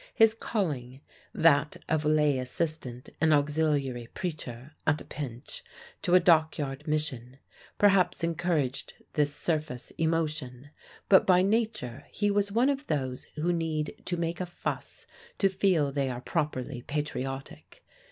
His 0.15 0.33
calling 0.33 1.01
that 1.31 1.77
of 1.87 2.05
lay 2.05 2.39
assistant 2.39 3.09
and 3.21 3.31
auxiliary 3.31 4.07
preacher 4.15 4.71
(at 4.87 4.99
a 4.99 5.05
pinch) 5.05 5.63
to 6.01 6.15
a 6.15 6.19
dockyard 6.19 6.87
Mission 6.87 7.37
perhaps 7.77 8.23
encouraged 8.23 8.95
this 9.13 9.31
surface 9.35 9.91
emotion; 9.99 10.71
but 11.07 11.27
by 11.27 11.43
nature 11.43 12.07
he 12.09 12.31
was 12.31 12.51
one 12.51 12.69
of 12.69 12.87
those 12.87 13.25
who 13.35 13.53
need 13.53 13.93
to 14.05 14.17
make 14.17 14.41
a 14.41 14.47
fuss 14.47 15.05
to 15.37 15.49
feel 15.49 15.91
they 15.91 16.09
are 16.09 16.21
properly 16.21 16.81
patriotic. 16.81 17.83